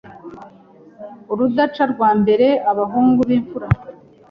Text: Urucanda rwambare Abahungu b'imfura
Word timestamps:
Urucanda 1.31 1.83
rwambare 1.91 2.47
Abahungu 2.71 3.19
b'imfura 3.29 3.67